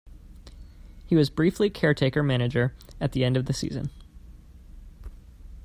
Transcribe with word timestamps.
He 1.05 1.15
was 1.15 1.29
briefly 1.29 1.69
caretaker 1.69 2.23
manager 2.23 2.73
at 2.99 3.11
the 3.11 3.23
end 3.23 3.37
of 3.37 3.45
the 3.45 3.53
season. 3.53 3.91